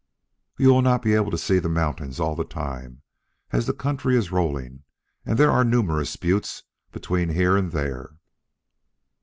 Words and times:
You 0.57 0.69
will 0.69 0.81
not 0.81 1.03
be 1.03 1.13
able 1.13 1.29
to 1.29 1.37
see 1.37 1.59
the 1.59 1.69
mountains 1.69 2.19
all 2.19 2.35
the 2.35 2.43
time, 2.43 3.03
as 3.51 3.67
the 3.67 3.71
country 3.73 4.17
is 4.17 4.31
rolling 4.31 4.81
and 5.27 5.37
there 5.37 5.51
are 5.51 5.63
numerous 5.63 6.15
buttes 6.15 6.63
between 6.91 7.29
here 7.29 7.55
and 7.55 7.71
there." 7.71 8.15